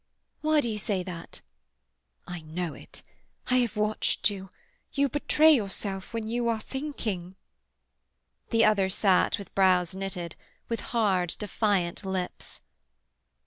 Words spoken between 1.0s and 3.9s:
that?" "I know it. I have